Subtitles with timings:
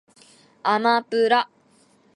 [0.63, 1.47] あまぷら